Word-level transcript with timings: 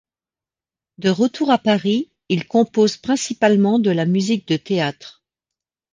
De 0.97 1.09
retour 1.11 1.51
à 1.51 1.59
Paris 1.59 2.09
il 2.27 2.47
compose 2.47 2.97
principalement 2.97 3.77
de 3.77 3.91
la 3.91 4.07
musique 4.07 4.47
de 4.47 4.57
théâtre. 4.57 5.21